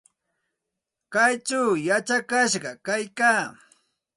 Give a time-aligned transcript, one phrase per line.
[1.13, 3.43] Kaychaw yachakashqam kaykaa.